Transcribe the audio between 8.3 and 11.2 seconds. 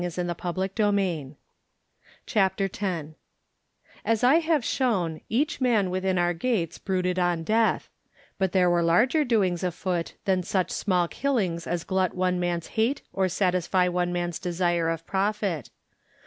but there were larger doings afoot than such small